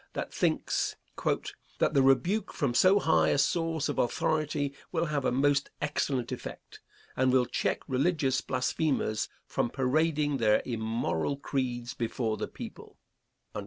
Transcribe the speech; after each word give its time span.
that 0.13 0.33
thinks 0.33 0.95
"that 1.77 1.93
the 1.93 2.01
rebuke 2.01 2.51
from 2.51 2.73
so 2.73 2.97
high 2.97 3.29
a 3.29 3.37
source 3.37 3.87
of 3.87 3.99
authority 3.99 4.73
will 4.91 5.05
have 5.05 5.23
a 5.25 5.31
most 5.31 5.69
excellent 5.79 6.31
effect, 6.31 6.81
and 7.15 7.31
will 7.31 7.45
check 7.45 7.81
religious 7.87 8.41
blasphemers 8.41 9.29
from 9.45 9.69
parading 9.69 10.37
their 10.37 10.63
immoral 10.65 11.37
creeds 11.37 11.93
before 11.93 12.35
the 12.35 12.47
people." 12.47 12.97